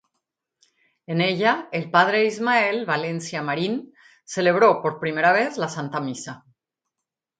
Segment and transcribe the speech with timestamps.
[1.05, 3.93] En ella el Padre Ismael Valencia Marín
[4.25, 6.43] celebró por primera vez la santa Misa.